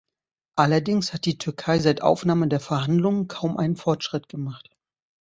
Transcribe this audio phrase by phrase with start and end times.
[0.55, 4.75] Allerdings hat die Türkei seit Aufnahme der Verhandlungen kaum einen Fortschritt gemacht.